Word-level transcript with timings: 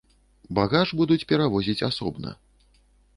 Багаж 0.59 0.93
будуць 1.01 1.25
перавозіць 1.31 1.83
асобна. 1.89 2.29